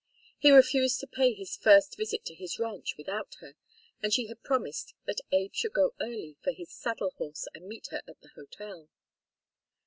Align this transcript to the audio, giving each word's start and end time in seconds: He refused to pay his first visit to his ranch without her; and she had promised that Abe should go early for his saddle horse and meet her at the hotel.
He 0.39 0.49
refused 0.49 0.99
to 1.01 1.05
pay 1.07 1.31
his 1.31 1.55
first 1.55 1.95
visit 1.95 2.25
to 2.25 2.33
his 2.33 2.57
ranch 2.57 2.97
without 2.97 3.35
her; 3.35 3.53
and 4.01 4.11
she 4.11 4.25
had 4.25 4.41
promised 4.41 4.95
that 5.05 5.21
Abe 5.31 5.53
should 5.53 5.73
go 5.73 5.93
early 6.01 6.37
for 6.43 6.53
his 6.53 6.71
saddle 6.73 7.11
horse 7.19 7.45
and 7.53 7.67
meet 7.67 7.89
her 7.91 8.01
at 8.07 8.19
the 8.21 8.29
hotel. 8.33 8.89